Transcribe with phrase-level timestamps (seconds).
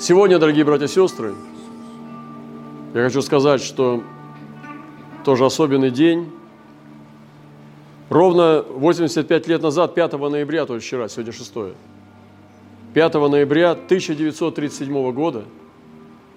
[0.00, 1.34] Сегодня, дорогие братья и сестры,
[2.94, 4.02] я хочу сказать, что
[5.26, 6.32] тоже особенный день.
[8.08, 11.52] Ровно 85 лет назад, 5 ноября, то есть вчера, сегодня 6,
[12.94, 15.44] 5 ноября 1937 года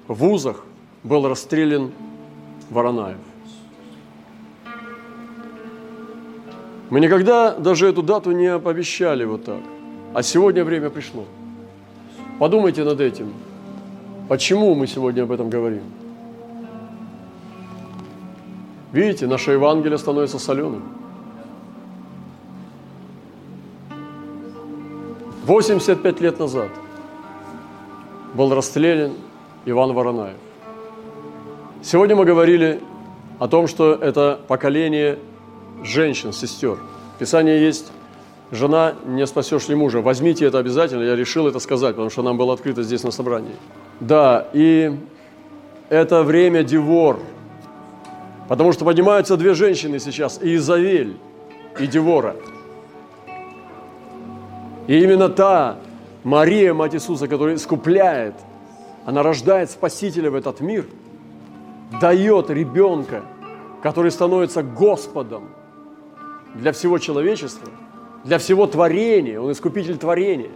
[0.09, 0.65] в вузах
[1.03, 1.91] был расстрелян
[2.69, 3.15] Воронаев.
[6.89, 9.61] Мы никогда даже эту дату не пообещали вот так.
[10.13, 11.23] А сегодня время пришло.
[12.39, 13.31] Подумайте над этим.
[14.29, 15.83] Почему мы сегодня об этом говорим?
[18.93, 20.83] Видите, наше Евангелие становится соленым.
[25.45, 26.69] 85 лет назад
[28.33, 29.13] был расстрелян
[29.65, 30.37] Иван Воронаев.
[31.81, 32.79] Сегодня мы говорили
[33.39, 35.19] о том, что это поколение
[35.83, 36.77] женщин, сестер.
[37.15, 37.91] В Писании есть
[38.51, 39.99] «Жена, не спасешь ли мужа».
[39.99, 43.55] Возьмите это обязательно, я решил это сказать, потому что нам было открыто здесь на собрании.
[44.07, 44.95] Да, и
[45.89, 47.19] это время Девор–
[48.47, 51.17] Потому что поднимаются две женщины сейчас, и Изавель,
[51.79, 52.35] и Девора.
[54.87, 55.77] И именно та
[56.23, 58.35] Мария, мать Иисуса, которая искупляет,
[59.05, 60.85] она рождает Спасителя в этот мир,
[62.01, 63.23] дает ребенка,
[63.81, 65.49] который становится Господом
[66.55, 67.69] для всего человечества,
[68.23, 70.51] для всего творения, он искупитель творения.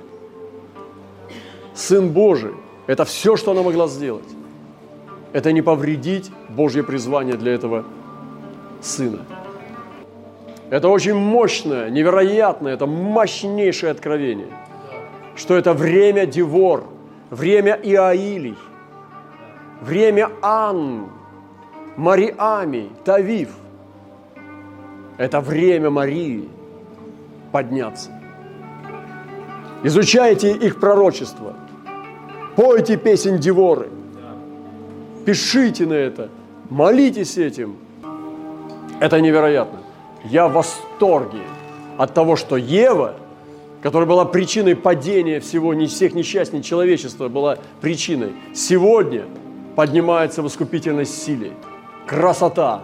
[1.74, 2.54] Сын Божий–
[2.88, 4.28] это все, что она могла сделать
[5.34, 7.86] это не повредить Божье призвание для этого
[8.82, 9.20] сына.
[10.70, 14.50] Это очень мощное, невероятное, это мощнейшее откровение,
[15.36, 16.86] что это время Девор,
[17.30, 18.58] время Иаилий,
[19.82, 21.10] время Ан,
[21.96, 23.50] Мариами, Тавив.
[25.18, 26.50] Это время Марии
[27.52, 28.12] подняться.
[29.84, 31.56] Изучайте их пророчество,
[32.58, 33.88] пойте песень Деворы–
[35.28, 36.30] пишите на это,
[36.70, 37.76] молитесь этим.
[39.02, 39.80] Это невероятно.
[40.24, 41.42] Я в восторге
[41.98, 43.16] от того, что Ева,
[43.82, 49.26] которая была причиной падения всего, не всех несчастий человечества, была причиной, сегодня
[49.76, 51.52] поднимается в искупительной силе.
[52.06, 52.84] Красота!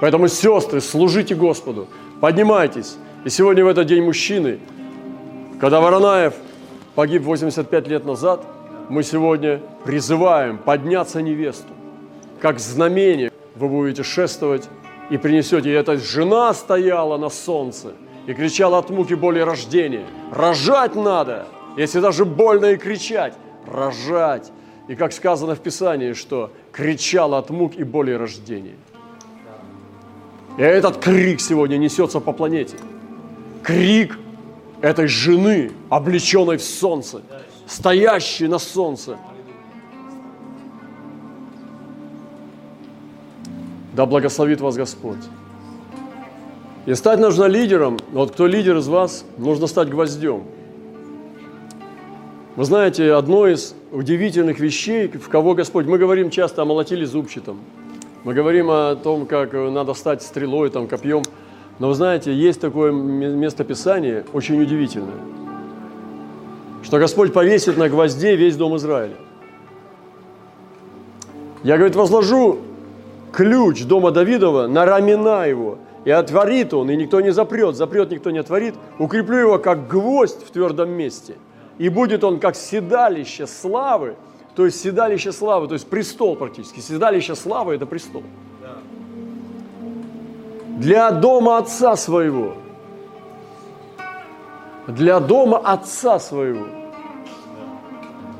[0.00, 1.88] Поэтому, сестры, служите Господу,
[2.22, 2.96] поднимайтесь.
[3.26, 4.60] И сегодня в этот день мужчины,
[5.60, 6.32] когда Воронаев
[6.98, 8.44] погиб 85 лет назад–
[8.88, 11.68] мы сегодня призываем подняться невесту.
[12.40, 14.68] Как знамение вы будете шествовать
[15.10, 15.70] и принесете.
[15.70, 17.92] И эта жена стояла на солнце
[18.26, 20.06] и кричала от муки боли рождения.
[20.32, 23.34] Рожать надо, если даже больно и кричать.
[23.66, 24.50] Рожать.
[24.88, 28.76] И как сказано в Писании, что кричала от мук и боли рождения.
[30.56, 32.76] И этот крик сегодня несется по планете.
[33.62, 34.18] Крик
[34.80, 37.22] этой жены, облеченной в солнце
[37.68, 39.18] стоящий на солнце.
[43.94, 45.18] Да благословит вас Господь.
[46.86, 47.98] И стать нужно лидером.
[48.12, 50.44] Вот кто лидер из вас, нужно стать гвоздем.
[52.56, 57.60] Вы знаете, одно из удивительных вещей, в кого Господь, мы говорим часто о молотиле зубчатом,
[58.24, 61.22] мы говорим о том, как надо стать стрелой, там, копьем,
[61.78, 65.20] но вы знаете, есть такое местописание очень удивительное–
[66.82, 69.16] что Господь повесит на гвозде весь дом Израиля.
[71.62, 72.60] Я, говорит, возложу
[73.32, 78.30] ключ дома Давидова на рамена его, и отворит он, и никто не запрет, запрет никто
[78.30, 81.34] не отворит, укреплю его как гвоздь в твердом месте,
[81.78, 84.14] и будет он как седалище славы,
[84.54, 86.80] то есть седалище славы, то есть престол практически.
[86.80, 88.22] Седалище славы– это престол.
[90.78, 92.54] Для дома отца своего–
[94.88, 96.66] для дома отца своего.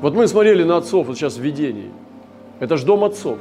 [0.01, 1.91] Вот мы смотрели на отцов вот сейчас в видении.
[2.59, 3.37] Это же дом отцов.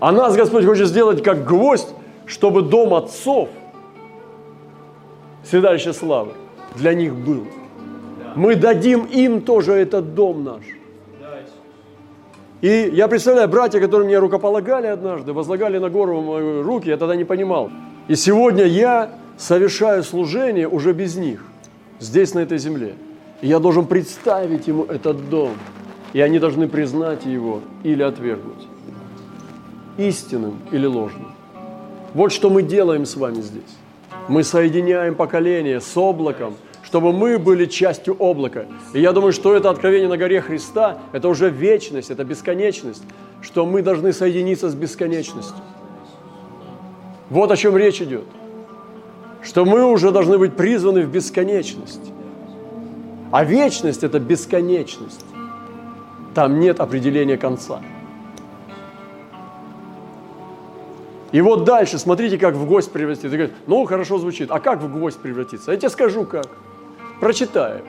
[0.00, 1.94] А нас Господь хочет сделать как гвоздь,
[2.26, 3.48] чтобы дом отцов,
[5.44, 6.32] седалище славы,
[6.74, 7.46] для них был.
[8.34, 10.64] Мы дадим им тоже этот дом наш.
[12.62, 17.14] И я представляю, братья, которые мне рукополагали однажды, возлагали на гору мои руки, я тогда
[17.14, 17.70] не понимал.
[18.08, 21.44] И сегодня я совершаю служение уже без них,
[22.00, 22.94] здесь, на этой земле.
[23.42, 25.50] И я должен представить ему этот дом,
[26.14, 28.66] и они должны признать его или отвергнуть,
[29.98, 31.34] истинным или ложным.
[32.14, 33.76] Вот что мы делаем с вами здесь.
[34.28, 36.54] Мы соединяем поколение с облаком,
[36.86, 38.64] чтобы мы были частью облака.
[38.94, 43.02] И я думаю, что это откровение на горе Христа, это уже вечность, это бесконечность,
[43.42, 45.56] что мы должны соединиться с бесконечностью.
[47.28, 48.24] Вот о чем речь идет
[49.46, 52.12] что мы уже должны быть призваны в бесконечность.
[53.30, 55.24] А вечность– это бесконечность.
[56.34, 57.80] Там нет определения конца.
[61.32, 63.28] И вот дальше, смотрите, как в гость превратится.
[63.28, 64.50] Ты говоришь, ну, хорошо звучит.
[64.50, 65.72] А как в гвоздь превратиться?
[65.72, 66.46] Я тебе скажу, как.
[67.20, 67.82] Прочитаю.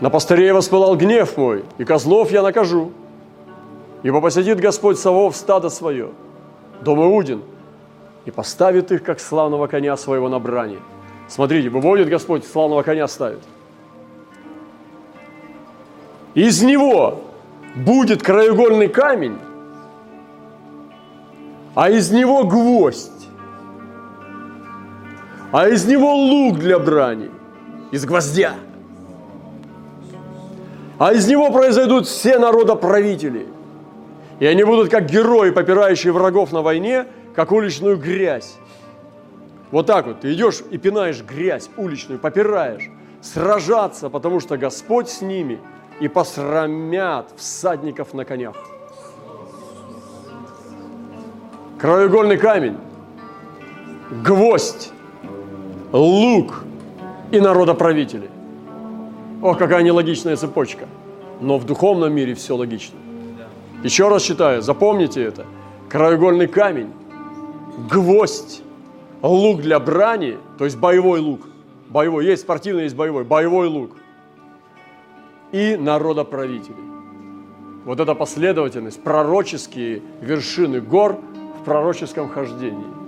[0.00, 2.92] На пастырей воспылал гнев мой, и козлов я накажу.
[4.02, 6.10] Ибо посетит Господь совов стадо свое,
[6.80, 7.42] дом Иудин,
[8.24, 10.78] и поставит их, как славного коня своего на брани.
[11.28, 13.40] Смотрите, выводит Господь, славного коня ставит.
[16.34, 17.20] Из него
[17.74, 19.38] будет краеугольный камень,
[21.74, 23.19] а из него гвоздь,
[25.52, 27.30] а из него лук для брани,
[27.90, 28.54] из гвоздя.
[30.98, 33.46] А из него произойдут все народоправители.
[34.38, 38.56] И они будут как герои, попирающие врагов на войне, как уличную грязь.
[39.70, 45.20] Вот так вот, ты идешь и пинаешь грязь уличную, попираешь, сражаться, потому что Господь с
[45.20, 45.60] ними
[46.00, 48.56] и посрамят всадников на конях.
[51.78, 52.78] Краеугольный камень,
[54.22, 54.92] гвоздь,
[55.92, 56.64] лук
[57.30, 58.30] и народоправители.
[59.42, 60.86] О, какая нелогичная цепочка.
[61.40, 62.98] Но в духовном мире все логично.
[63.82, 65.46] Еще раз читаю, запомните это.
[65.88, 66.90] Краеугольный камень,
[67.90, 68.62] гвоздь,
[69.22, 71.40] лук для брани, то есть боевой лук.
[71.88, 73.24] Боевой, есть спортивный, есть боевой.
[73.24, 73.92] Боевой лук.
[75.52, 76.76] И народоправители.
[77.84, 81.18] Вот эта последовательность, пророческие вершины гор
[81.58, 82.99] в пророческом хождении.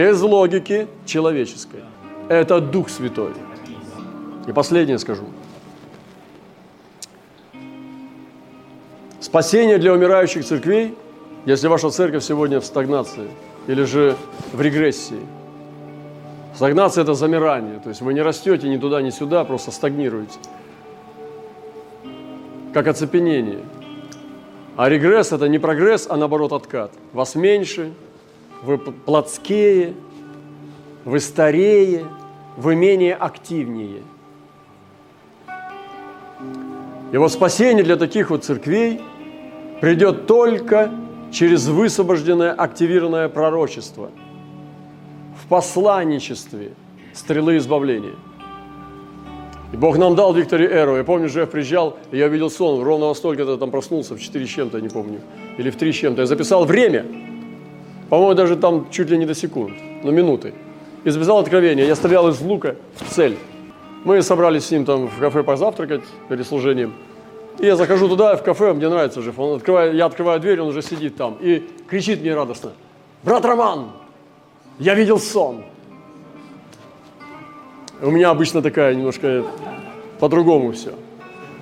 [0.00, 1.80] Без логики человеческой.
[2.30, 3.34] Это Дух Святой.
[4.46, 5.24] И последнее скажу.
[9.20, 10.94] Спасение для умирающих церквей,
[11.44, 13.28] если ваша церковь сегодня в стагнации
[13.66, 14.16] или же
[14.54, 15.20] в регрессии.
[16.54, 20.38] Стагнация– это замирание, то есть вы не растете ни туда, ни сюда, просто стагнируете.
[22.72, 23.60] Как оцепенение.
[24.78, 26.90] А регресс– это не прогресс, а наоборот откат.
[27.12, 27.92] Вас меньше,
[28.62, 29.94] вы плотские,
[31.04, 32.04] вы старее,
[32.56, 34.02] вы менее активнее–
[37.18, 39.00] вот спасение для таких вот церквей
[39.80, 40.90] придет только
[41.32, 44.10] через высвобожденное, активированное пророчество
[45.42, 46.72] в посланничестве
[47.12, 48.14] стрелы избавления.
[49.72, 50.96] И Бог нам дал Викторе Эру.
[50.96, 54.20] Я помню, Жеф приезжал, и я видел сон, ровно во столько я там проснулся, в
[54.20, 55.20] 4 с чем-то, я не помню,
[55.58, 56.22] или в 3 с чем-то.
[56.22, 57.04] Я записал время,
[58.10, 59.72] по-моему, даже там чуть ли не до секунд,
[60.02, 60.52] но минуты.
[61.04, 61.86] И записал откровение.
[61.86, 63.38] Я стрелял из лука в цель.
[64.04, 66.92] Мы собрались с ним там в кафе позавтракать перед служением.
[67.60, 69.32] И я захожу туда, в кафе, мне нравится же.
[69.36, 71.36] Он открывает, я открываю дверь, он уже сидит там.
[71.40, 72.72] И кричит мне радостно.
[73.22, 73.92] Брат Роман,
[74.78, 75.62] я видел сон.
[78.02, 79.44] У меня обычно такая немножко
[80.18, 80.94] по-другому все.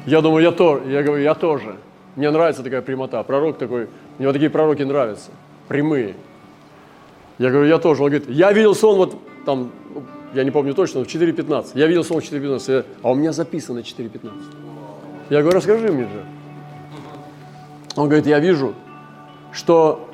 [0.06, 0.82] Я думаю, я тоже.
[0.86, 1.76] Я говорю, я тоже.
[2.16, 3.22] Мне нравится такая прямота.
[3.22, 5.30] Пророк такой, мне вот такие пророки нравятся.
[5.66, 6.14] Прямые.
[7.38, 8.02] Я говорю, я тоже.
[8.02, 9.70] Он говорит, я видел сон вот там
[10.34, 11.70] я не помню точно, в 4.15.
[11.74, 14.30] Я видел сон в 4.15, а у меня записано 4.15.
[15.30, 16.24] Я говорю, расскажи мне же.
[17.96, 18.74] Он говорит, я вижу,
[19.52, 20.08] что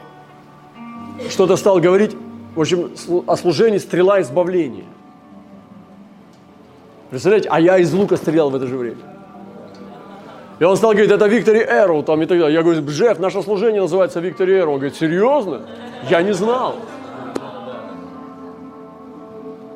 [1.28, 2.16] что-то стал говорить,
[2.54, 2.92] в общем,
[3.26, 4.84] о служении стрела избавления.
[7.10, 8.98] Представляете, а я из лука стрелял в это же время.
[10.60, 12.54] И он стал говорить, это Виктори Эру там и так далее.
[12.54, 14.72] Я говорю, Джефф, наше служение называется Виктори Эру.
[14.72, 15.62] Он говорит, серьезно?
[16.08, 16.76] Я не знал.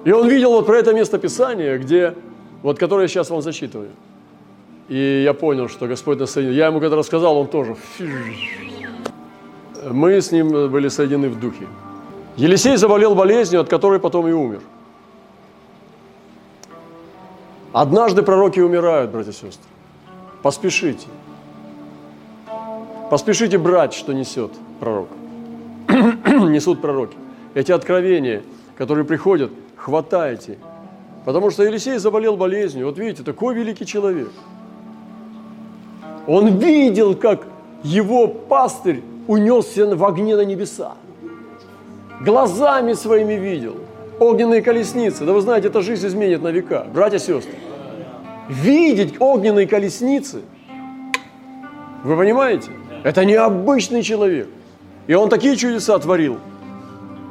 [0.09, 2.15] И он видел вот про это место Писания, где,
[2.63, 3.91] вот которое я сейчас вам зачитываю.
[4.89, 6.57] И я понял, что Господь нас соединил.
[6.57, 7.77] Я ему когда рассказал, он тоже.
[9.85, 11.67] Мы с ним были соединены в духе.
[12.39, 14.63] Елисей заболел болезнью, от которой потом и умер.
[17.75, 19.69] Однажды пророки умирают, братья и сестры.
[20.43, 21.07] Поспешите.
[23.11, 25.09] Поспешите брать, что несет пророк.
[25.91, 27.19] Несут пророки.
[27.53, 28.43] Эти откровения,
[28.79, 30.59] которые приходят– хватайте.
[31.25, 32.87] Потому что Елисей заболел болезнью.
[32.87, 34.31] Вот видите, такой великий человек.
[36.27, 37.47] Он видел, как
[37.83, 40.93] его пастырь унесся в огне на небеса.
[42.21, 43.77] Глазами своими видел.
[44.19, 45.25] Огненные колесницы.
[45.25, 46.87] Да вы знаете, эта жизнь изменит на века.
[46.93, 47.55] Братья и сестры.
[48.49, 50.41] Видеть огненные колесницы,
[52.03, 52.71] вы понимаете?
[53.05, 54.49] Это необычный человек.
[55.07, 56.39] И он такие чудеса творил,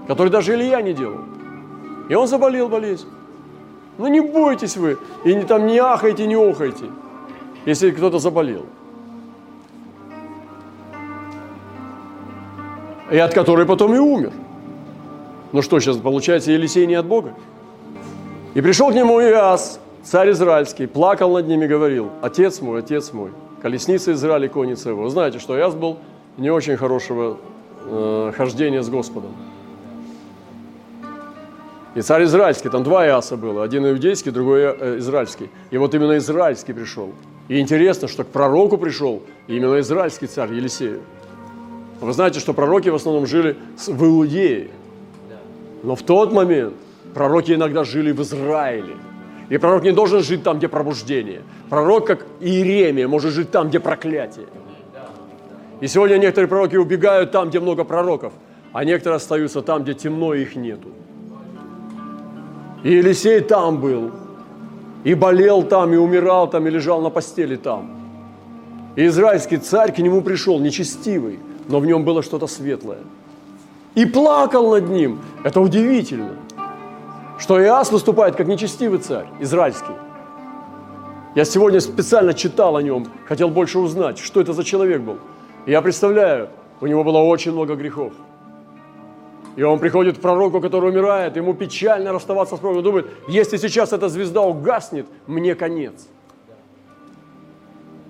[0.07, 1.21] которые даже Илья не делал.
[2.09, 3.11] И он заболел болезнью.
[3.97, 6.85] Ну не бойтесь вы, и не, там не ахайте, не охайте,
[7.65, 8.65] если кто-то заболел.
[13.09, 14.33] И от которой потом и умер.
[15.51, 17.33] Ну что, сейчас получается, Елисей не от Бога?
[18.53, 23.31] И пришел к нему Иас, царь израильский, плакал над ними говорил, «Отец мой, отец мой,
[23.61, 25.07] колесница Израиля, конница его».
[25.09, 25.97] Знаете, что Иас был
[26.37, 27.37] не очень хорошего
[27.85, 29.31] э, хождения с Господом.
[31.95, 35.49] И царь израильский, там два Иаса было, один иудейский, другой э, израильский.
[35.71, 37.11] И вот именно израильский пришел.
[37.47, 40.99] И интересно, что к пророку пришел именно израильский царь Елисеев.
[42.01, 44.69] Вы знаете, что пророки в основном жили в Иудее.
[45.83, 46.73] Но в тот момент
[47.17, 48.95] Пророки иногда жили в Израиле.
[49.49, 51.41] И пророк не должен жить там, где пробуждение.
[51.67, 54.45] Пророк, как Иеремия, может жить там, где проклятие.
[55.81, 58.33] И сегодня некоторые пророки убегают там, где много пророков,
[58.71, 60.89] а некоторые остаются там, где темно их нету.
[62.87, 64.11] И Елисей там был,
[65.03, 67.89] и болел там, и умирал там, и лежал на постели там.
[68.95, 72.99] И израильский царь к нему пришел, нечестивый, но в нем было что-то светлое.
[73.95, 75.19] И плакал над ним.
[75.43, 76.31] Это удивительно
[77.37, 79.93] что Иас выступает как нечестивый царь, израильский.
[81.35, 85.17] Я сегодня специально читал о нем, хотел больше узнать, что это за человек был.
[85.65, 86.49] И я представляю,
[86.81, 88.13] у него было очень много грехов.
[89.57, 92.77] И он приходит к пророку, который умирает, ему печально расставаться с пророком.
[92.77, 96.07] Он думает, если сейчас эта звезда угаснет, мне конец.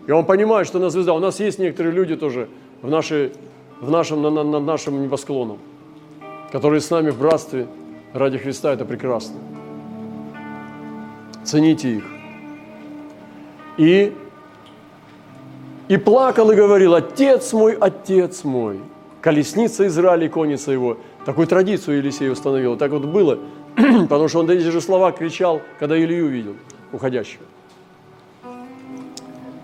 [0.07, 1.13] И он понимает, что она звезда.
[1.13, 2.49] У нас есть некоторые люди тоже
[2.81, 3.31] в, нашей,
[3.79, 5.59] в нашем, на, на, на нашем небосклоном,
[6.51, 7.67] которые с нами в братстве,
[8.13, 9.37] ради Христа это прекрасно.
[11.45, 12.03] Цените их.
[13.77, 14.13] И,
[15.87, 18.81] и плакал и говорил, отец мой, отец мой,
[19.21, 20.97] колесница Израиля и конница его.
[21.27, 22.77] Такую традицию Елисей установил.
[22.77, 23.37] Так вот было,
[24.07, 26.55] потому что он эти же слова кричал, когда Илью видел,
[26.93, 27.43] уходящего.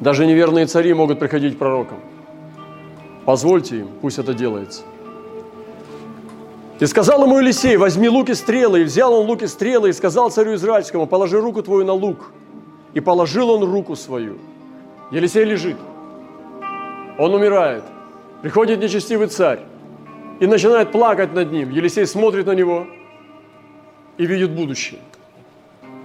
[0.02, 2.00] Даже неверные цари могут приходить к пророкам.
[3.24, 4.82] Позвольте им, пусть это делается.
[6.82, 8.82] И сказал ему Елисей, возьми лук и стрелы.
[8.82, 12.34] И взял он лук и стрелы, и сказал царю Израильскому, положи руку твою на лук.
[12.94, 14.38] И положил он руку свою.
[15.12, 15.78] Елисей лежит.
[17.18, 17.86] Он умирает.
[18.42, 19.62] Приходит нечестивый царь
[20.40, 21.70] и начинает плакать над ним.
[21.70, 22.88] Елисей смотрит на него
[24.18, 25.00] и видит будущее.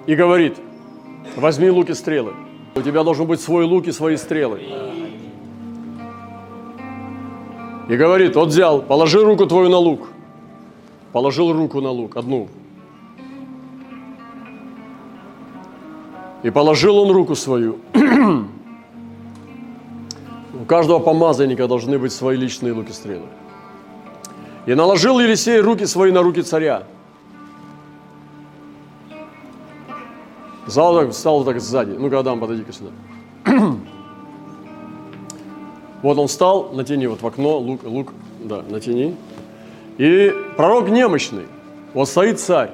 [0.07, 0.57] И говорит,
[1.37, 2.33] возьми лук и стрелы.
[2.75, 4.61] У тебя должен быть свой лук и свои стрелы.
[7.89, 10.09] И говорит, вот взял, положи руку твою на лук–
[11.13, 12.49] положил руку на лук, одну.
[16.43, 17.79] И положил он руку свою.
[20.55, 23.27] У каждого помазанника должны быть свои личные луки стрелы.
[24.69, 26.83] И наложил Елисей руки свои на руки царя.
[30.67, 31.93] Встал так, встал так сзади.
[31.93, 32.91] Ну-ка, Адам, подойди-ка сюда.
[36.03, 38.13] вот он встал, натяни вот в окно, лук, лук,
[38.45, 39.17] да, натяни.
[39.97, 41.47] И пророк немощный.
[41.95, 42.73] Вот стоит царь,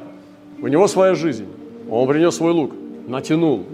[0.61, 1.47] у него своя жизнь.
[1.89, 2.73] Он принес свой лук,
[3.07, 3.67] натянул.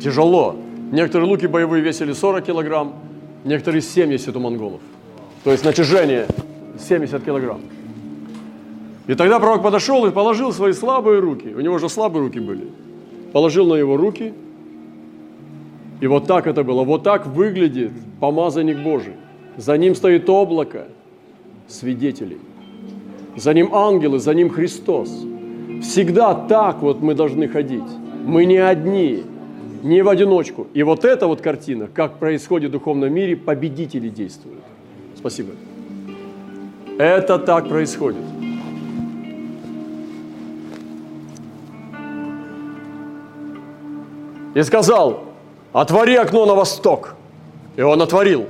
[0.00, 0.54] Тяжело.
[0.92, 2.94] Некоторые луки боевые весили 40 килограмм,
[3.42, 4.80] некоторые 70 у монголов.
[5.42, 6.28] То есть натяжение
[6.78, 7.60] 70 килограмм.
[9.06, 11.54] И тогда пророк подошел и положил свои слабые руки.
[11.54, 12.68] У него же слабые руки были.
[13.32, 14.34] Положил на его руки.
[16.00, 16.84] И вот так это было.
[16.84, 19.14] Вот так выглядит помазанник Божий.
[19.56, 20.86] За ним стоит облако
[21.66, 22.38] свидетелей
[23.38, 25.10] за ним ангелы, за ним Христос.
[25.82, 27.84] Всегда так вот мы должны ходить.
[28.24, 29.22] Мы не одни,
[29.82, 30.66] не в одиночку.
[30.74, 34.62] И вот эта вот картина, как происходит в духовном мире, победители действуют.
[35.16, 35.52] Спасибо.
[36.98, 38.24] Это так происходит.
[44.54, 45.24] И сказал,
[45.72, 47.14] отвори окно на восток.
[47.76, 48.48] И он отворил.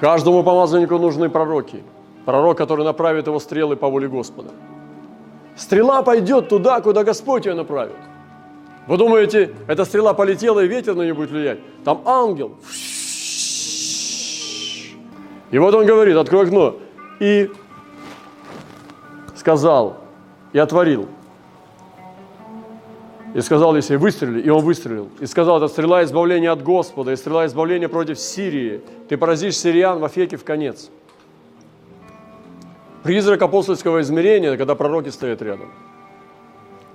[0.00, 1.82] Каждому помазаннику нужны пророки–
[2.24, 4.50] Пророк, который направит его стрелы по воле Господа.
[5.56, 7.96] Стрела пойдет туда, куда Господь ее направит.
[8.86, 11.58] Вы думаете, эта стрела полетела и ветер на нее будет влиять?
[11.84, 12.52] Там ангел.
[15.50, 16.76] И вот он говорит, открой окно.
[17.18, 17.50] И
[19.34, 19.98] сказал,
[20.52, 21.08] и отворил.
[23.34, 25.08] И сказал Есей, выстрели, и он выстрелил.
[25.20, 28.80] И сказал, это стрела избавления от Господа, и стрела избавления против Сирии.
[29.08, 30.90] Ты поразишь сириан в Афеке в конец.
[33.02, 35.70] Призрак апостольского измерения, когда пророки стоят рядом.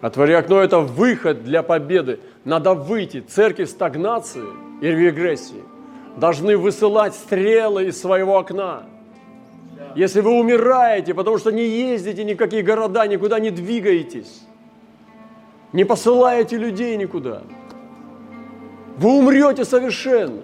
[0.02, 2.20] Отвори окно– это выход для победы.
[2.44, 3.22] Надо выйти.
[3.22, 4.44] Церкви стагнации
[4.82, 5.64] и регрессии
[6.18, 8.84] должны высылать стрелы из своего окна.
[9.96, 14.44] Если вы умираете, потому что не ездите ни в какие города, никуда не двигаетесь,
[15.74, 17.44] не посылаете людей никуда,
[18.98, 20.42] вы умрете совершенно.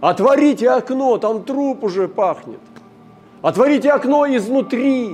[0.00, 2.58] Отворите окно, там труп уже пахнет.
[3.40, 5.12] Отворите окно изнутри.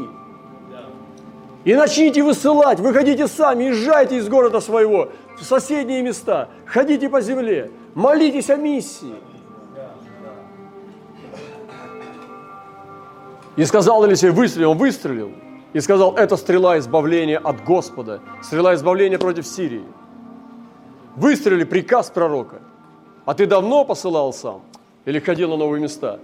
[1.64, 7.70] И начните высылать, выходите сами, езжайте из города своего в соседние места, ходите по земле,
[7.94, 9.14] молитесь о миссии.
[13.58, 15.32] И сказал Елисей, выстрелил, он выстрелил.
[15.72, 19.82] И сказал, это стрела избавления от Господа, стрела избавления против Сирии.
[21.16, 22.60] Выстрелили приказ пророка.
[23.26, 24.62] А ты давно посылал сам?
[25.06, 26.20] Или ходил на новые места?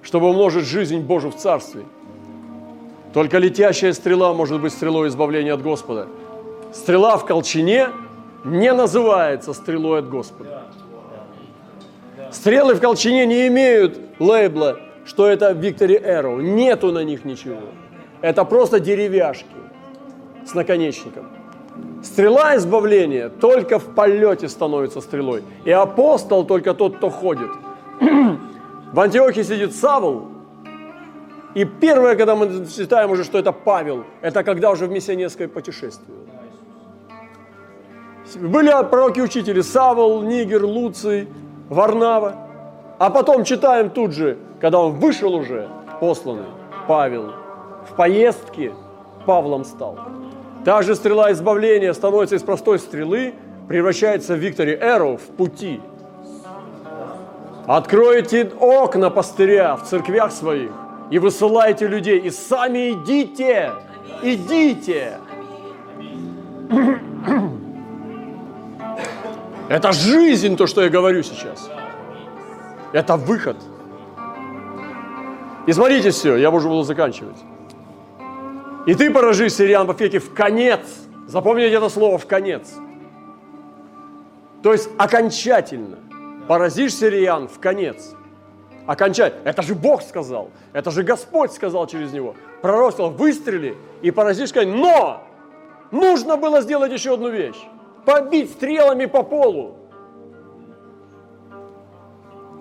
[0.00, 1.82] Чтобы умножить жизнь Божию в Царстве.
[3.12, 6.08] Только летящая стрела может быть стрелой избавления от Господа.
[6.72, 7.90] Стрела в колчине
[8.44, 10.62] не называется стрелой от Господа.
[12.30, 16.42] Стрелы в колчине не имеют лейбла, что это Victory Arrow.
[16.42, 17.60] Нету на них ничего.
[18.20, 19.46] Это просто деревяшки
[20.46, 21.26] с наконечником.
[22.02, 25.42] Стрела избавления только в полете становится стрелой.
[25.64, 27.50] И апостол только тот, кто ходит.
[28.00, 30.32] В Антиохе сидит Савл,
[31.54, 36.16] и первое, когда мы читаем уже, что это Павел, это когда уже в миссионерское путешествие.
[38.36, 41.28] Были пророки-учители Савл, Нигер, Луций,
[41.68, 42.36] Варнава.
[42.98, 45.68] А потом читаем тут же, когда он вышел уже,
[46.00, 46.46] посланный,
[46.86, 47.32] Павел,
[47.90, 48.72] в поездке
[49.26, 49.98] Павлом стал.
[50.64, 53.34] Та же стрела избавления становится из простой стрелы,
[53.68, 55.80] превращается в Виктори Эру в пути.
[57.66, 60.70] Откройте окна пастыря в церквях своих
[61.10, 63.72] и высылайте людей, и сами идите,
[64.22, 65.18] идите.
[69.68, 71.68] Это жизнь, то, что я говорю сейчас.
[72.92, 73.56] Это выход.
[75.66, 77.36] И смотрите все, я уже буду заканчивать.
[78.86, 80.80] И ты поражи сириан в Афеке в конец.
[81.28, 82.74] Запомните это слово в конец.
[84.62, 85.98] То есть окончательно
[86.48, 88.14] поразишь сириан в конец.
[88.86, 89.48] Окончательно.
[89.48, 90.50] Это же Бог сказал.
[90.72, 92.34] Это же Господь сказал через него.
[92.60, 94.74] Пророк сказал, выстрели и поразишь конец.
[94.74, 95.22] Но
[95.92, 97.60] нужно было сделать еще одну вещь.
[98.04, 99.76] Побить стрелами по полу.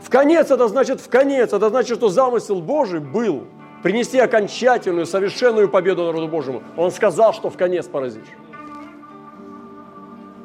[0.01, 1.53] В конец это значит в конец.
[1.53, 3.45] Это значит, что замысел Божий был–
[3.81, 6.61] принести окончательную, совершенную победу народу Божьему.
[6.77, 8.27] Он сказал, что в конец поразишь.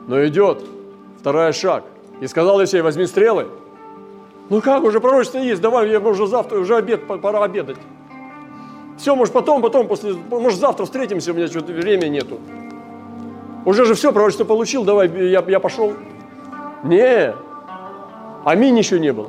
[0.07, 0.63] Но идет
[1.21, 1.85] второй шаг.
[2.21, 3.49] И сказал Есей, возьми стрелы.
[4.49, 7.77] Ну как, уже пророчество есть, давай, я, уже завтра, уже обед, пора обедать.
[8.97, 12.39] Все, может потом, потом, после, может завтра встретимся, у меня что-то времени нету.
[13.65, 15.93] Уже же все, пророчество получил, давай, я, я пошел.
[16.85, 17.35] Не,
[18.45, 19.29] аминь еще не было.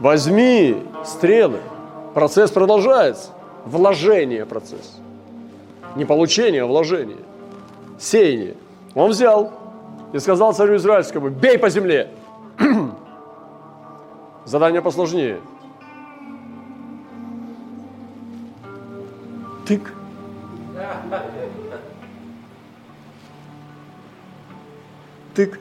[0.00, 1.60] Возьми стрелы.
[2.14, 3.30] Процесс продолжается.
[3.64, 4.98] Вложение процесс.
[5.96, 7.18] Не получение, а вложение.
[7.98, 8.56] Сеяние.
[8.94, 9.52] Он взял
[10.12, 12.10] и сказал царю израильскому, бей по земле.
[14.44, 15.40] Задание посложнее.
[19.66, 19.92] Тык.
[25.34, 25.58] Тык.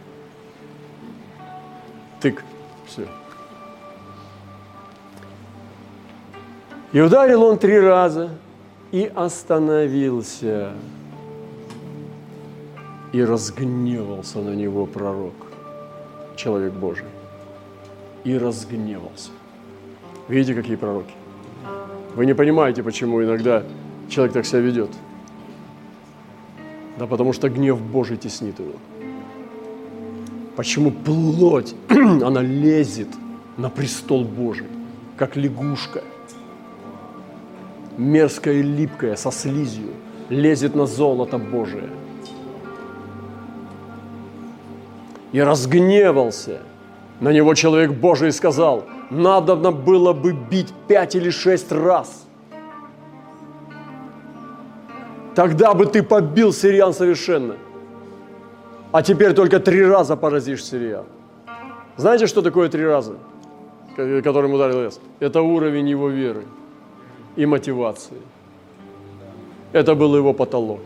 [2.20, 2.44] Тык.
[6.94, 8.30] И ударил он три раза
[8.92, 10.74] и остановился.
[13.12, 15.34] И разгневался на него пророк,
[16.36, 17.06] человек Божий.
[18.24, 19.32] И разгневался.
[20.28, 21.14] Видите, какие пророки?
[22.16, 23.64] Вы не понимаете, почему иногда
[24.08, 24.92] человек так себя ведет.
[27.00, 28.74] Да потому что гнев Божий теснит его.
[30.56, 33.10] Почему плоть, она лезет
[33.58, 34.68] на престол Божий,
[35.18, 36.04] как лягушка–
[37.98, 39.90] мерзкое и липкое, со слизью,
[40.30, 41.90] лезет на золото Божие.
[45.32, 46.62] И разгневался
[47.20, 52.26] на него человек Божий и сказал, надо было бы бить пять или шесть раз.
[55.36, 57.56] Тогда бы ты побил сириан совершенно.
[58.92, 61.06] А теперь только три раза поразишь сириан.
[61.98, 63.16] Знаете, что такое три раза,
[63.96, 65.00] которым ударил лес?
[65.20, 66.44] Это уровень его веры
[67.36, 68.22] и мотивации.
[69.72, 70.82] Это был его потолок.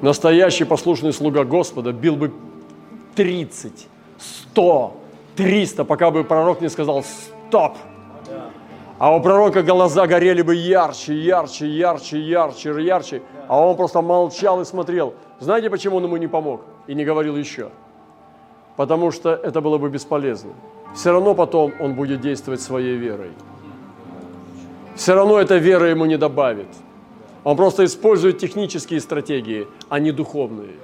[0.00, 2.32] Настоящий послушный слуга Господа бил бы
[3.16, 4.96] 30, 100,
[5.34, 7.76] 300, пока бы пророк не сказал «стоп».
[8.98, 13.22] А у пророка глаза горели бы ярче, ярче, ярче, ярче, ярче.
[13.46, 15.14] А он просто молчал и смотрел.
[15.38, 17.70] Знаете, почему он ему не помог и не говорил еще?
[18.76, 20.52] Потому что это было бы бесполезно
[20.94, 23.30] все равно потом он будет действовать своей верой.
[24.94, 26.68] Все равно эта вера ему не добавит.
[27.44, 30.74] Он просто использует технические стратегии, а не духовные.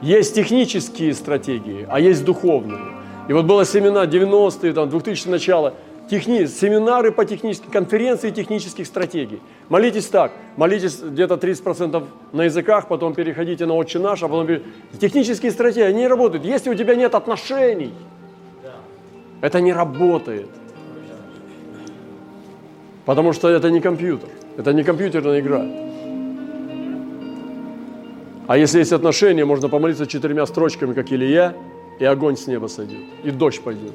[0.00, 2.80] Есть технические стратегии, а есть духовные.
[3.28, 5.74] И вот было семена 90-е, там, 2000 начало.
[6.08, 9.40] техни, семинары по техническим, конференции технических стратегий.
[9.68, 14.48] Молитесь так, молитесь где-то 30% на языках, потом переходите на «Отче наш», а потом...
[14.98, 16.44] Технические стратегии, они работают.
[16.44, 17.92] Если у тебя нет отношений,
[19.40, 20.48] это не работает.
[23.04, 25.64] Потому что это не компьютер, это не компьютерная игра.
[28.46, 31.54] А если есть отношения, можно помолиться четырьмя строчками, как Илья,
[31.98, 33.92] и огонь с неба сойдет, и дождь пойдет.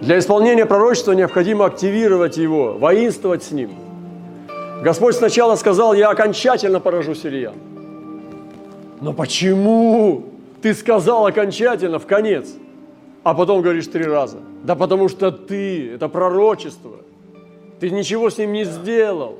[0.00, 3.70] Для исполнения пророчества необходимо активировать его, воинствовать с ним.
[4.82, 7.54] Господь сначала сказал, я окончательно поражу сириян.
[9.04, 10.24] Но почему
[10.62, 12.54] ты сказал окончательно, в конец,
[13.22, 14.38] а потом говоришь три раза?
[14.62, 16.92] Да потому что ты, это пророчество.
[17.80, 19.36] Ты ничего с ним не сделал.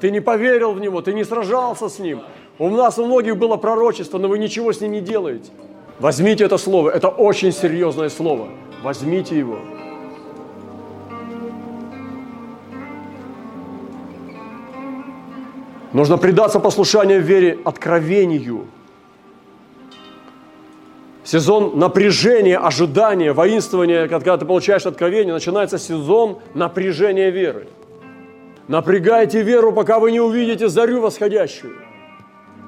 [0.00, 2.22] Ты не поверил в него, ты не сражался с ним.
[2.58, 5.50] У нас у многих было пророчество, но вы ничего с ним не делаете.
[5.98, 8.48] Возьмите это слово, это очень серьезное слово.
[8.82, 9.58] Возьмите его.
[15.92, 18.64] Нужно предаться послушанию вере откровению.
[21.24, 27.66] Сезон напряжения, ожидания, воинствования, когда ты получаешь откровение, начинается сезон напряжения веры.
[28.68, 31.78] Напрягайте веру, пока вы не увидите зарю восходящую.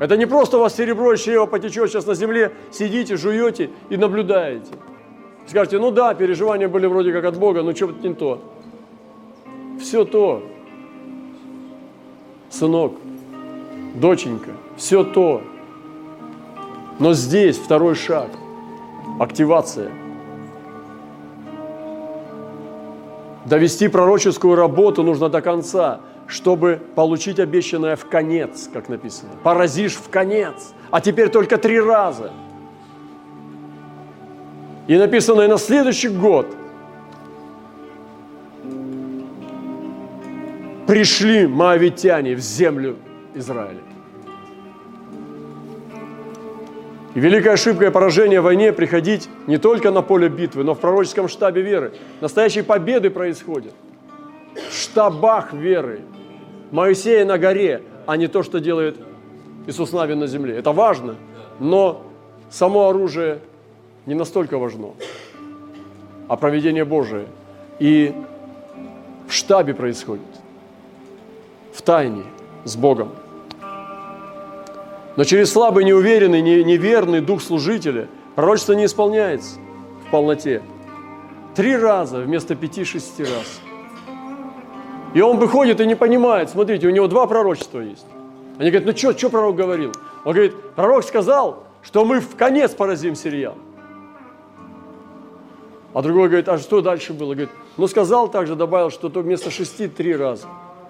[0.00, 3.98] Это не просто у вас серебро и чрево потечет сейчас на земле, сидите, жуете и
[3.98, 4.72] наблюдаете.
[5.46, 8.42] Скажете, ну да, переживания были вроде как от Бога, но что-то не то.
[9.80, 10.42] Все то.
[12.48, 12.94] Сынок,
[13.94, 15.42] доченька, все то.
[16.98, 18.30] Но здесь второй шаг–
[19.18, 19.90] активация.
[23.44, 29.30] Довести пророческую работу нужно до конца, чтобы получить обещанное в конец, как написано.
[29.42, 32.32] Поразишь в конец, а теперь только три раза.
[34.88, 36.46] И написано и на следующий год
[40.86, 42.96] пришли моавитяне в землю
[43.34, 43.85] Израиля.
[47.16, 50.80] И великая ошибка и поражение в войне приходить не только на поле битвы, но в
[50.80, 51.94] пророческом штабе веры.
[52.20, 53.72] Настоящие победы происходят
[54.68, 56.02] в штабах веры.
[56.70, 58.98] Моисея на горе, а не то, что делает
[59.66, 60.58] Иисус Навин на земле.
[60.58, 61.14] Это важно,
[61.58, 62.02] но
[62.50, 63.38] само оружие
[64.04, 64.90] не настолько важно,
[66.28, 67.28] а проведение Божие.
[67.78, 68.14] И
[69.26, 70.20] в штабе происходит,
[71.72, 72.24] в тайне,
[72.64, 73.12] с Богом.
[75.16, 79.58] Но через слабый, неуверенный, неверный дух служителя пророчество не исполняется
[80.06, 80.62] в полноте.
[81.54, 83.60] Три раза вместо пяти-шести раз.
[85.14, 88.06] И он выходит и не понимает, смотрите, у него два пророчества есть.
[88.58, 89.92] Они говорят, ну что, что пророк говорил?
[90.24, 93.54] Он говорит, пророк сказал, что мы в конец поразим сириян.
[95.94, 97.32] А другой говорит, а что дальше было?
[97.32, 100.46] Говорит, ну сказал также, добавил, что то вместо шести три раза.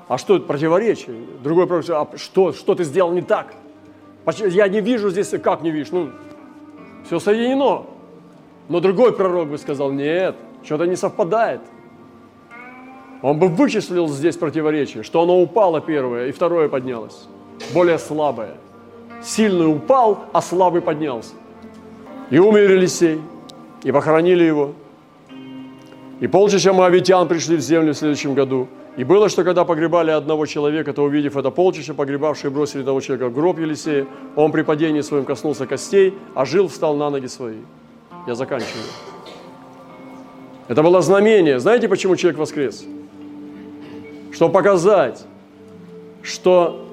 [0.09, 1.17] А что это противоречие?
[1.45, 3.55] Другой пророк сказал, а что, что ты сделал не так?
[4.35, 5.93] Я не вижу здесь, как не видишь?
[5.93, 6.11] Ну,
[7.05, 7.87] все соединено.
[8.69, 10.35] Но другой пророк бы сказал, нет,
[10.65, 11.61] что-то не совпадает.
[13.23, 17.29] Он бы вычислил здесь противоречие, что оно упало первое, и второе поднялось.
[17.73, 18.57] Более слабое.
[19.23, 21.35] Сильный упал, а слабый поднялся.
[22.31, 23.21] И умер Елисей,
[23.85, 24.73] и похоронили его.
[26.21, 30.47] И полчища моавитян пришли в землю в следующем году– и было, что когда погребали одного
[30.47, 34.07] человека, то увидев это полчище, погребавшие бросили того человека в гроб Елисея,
[34.37, 37.59] он при падении своем коснулся костей, а жил, встал на ноги свои.
[38.27, 38.85] Я заканчиваю.
[40.69, 41.61] Это было знамение.
[41.61, 42.85] Знаете, почему человек воскрес?
[44.33, 45.25] Чтобы показать,
[46.23, 46.87] что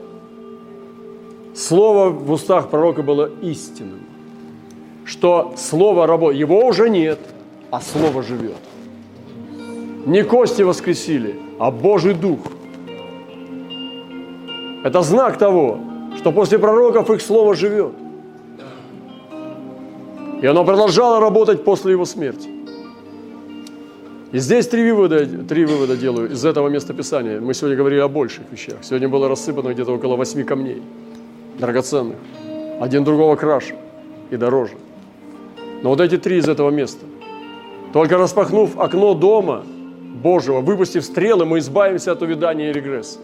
[1.55, 4.01] слово в устах пророка было истинным.
[5.05, 6.39] Что слово работает.
[6.39, 7.19] Его уже нет,
[7.71, 8.57] а слово живет.
[10.05, 12.39] Не кости воскресили, а Божий Дух.
[14.83, 15.79] Это знак того,
[16.17, 17.93] что после пророков их слово живет.
[20.41, 22.49] И оно продолжало работать после его смерти.
[24.33, 27.39] И здесь три вывода, три вывода делаю из этого места Писания.
[27.39, 28.77] Мы сегодня говорили о больших вещах.
[28.81, 30.81] Сегодня было рассыпано где-то около восьми камней,
[31.59, 32.17] драгоценных.
[32.81, 33.75] Один другого краше
[34.31, 34.73] и дороже.
[35.81, 37.05] Но вот эти три из этого места.
[37.93, 39.63] Только распахнув окно дома–
[40.13, 43.19] Божьего, выпустив стрелы, мы избавимся от увядания и регресса.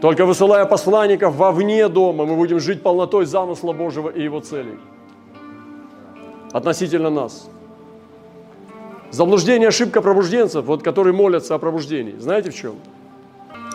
[0.00, 4.78] Только высылая посланников вовне дома, мы будем жить полнотой замысла Божьего и его целей.
[6.52, 7.50] Относительно нас.
[9.10, 12.16] Заблуждение, ошибка пробужденцев, вот, которые молятся о пробуждении.
[12.18, 12.76] Знаете в чем?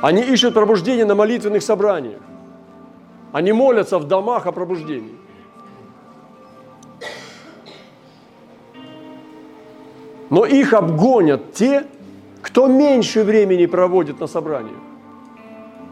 [0.02, 2.22] Они ищут пробуждение на молитвенных собраниях.
[3.34, 5.16] Они молятся в домах о пробуждении.
[10.34, 11.86] Но их обгонят те,
[12.42, 14.80] кто меньше времени проводит на собраниях,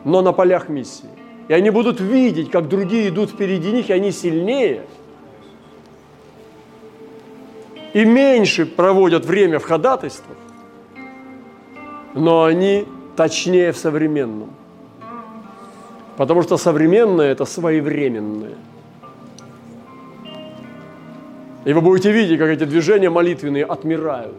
[0.04, 1.10] но на полях миссии.
[1.48, 4.88] И они будут видеть, как другие идут впереди них, и они сильнее.
[7.94, 10.38] И меньше проводят время в ходатайствах,
[12.16, 14.50] но они точнее в современном.
[16.18, 18.58] Потому что современное– это своевременное.
[21.64, 24.36] И вы будете видеть, как эти движения молитвенные отмирают.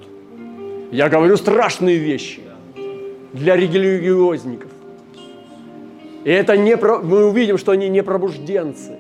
[0.90, 2.42] Я говорю страшные вещи
[3.32, 4.70] для религиозников.
[6.24, 8.98] И это не, мы увидим, что они не пробужденцы,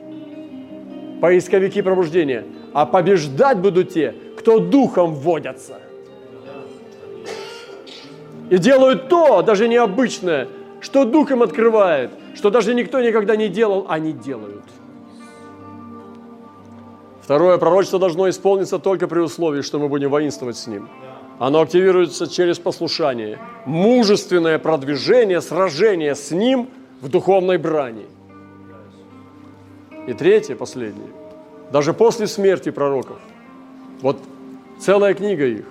[1.20, 5.80] поисковики пробуждения, а побеждать будут те, кто духом водятся.
[8.50, 10.48] И делают то, даже необычное,
[10.80, 14.64] что дух им открывает, что даже никто никогда не делал, они делают.
[17.22, 20.88] Второе пророчество должно исполниться только при условии, что мы будем воинствовать с ним.
[21.38, 26.68] Оно активируется через послушание, мужественное продвижение, сражение с ним
[27.00, 28.06] в духовной брани.
[30.06, 31.08] И третье, последнее.
[31.70, 33.18] Даже после смерти пророков,
[34.00, 34.18] вот
[34.80, 35.64] целая книга их,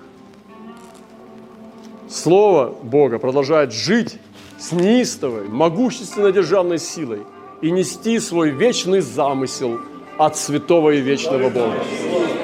[2.08, 4.18] Слово Бога продолжает жить
[4.58, 7.20] с неистовой, могущественной державной силой
[7.62, 9.80] и нести свой вечный замысел
[10.18, 11.84] от святого и вечного Бога.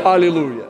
[0.04, 0.67] Аллилуйя!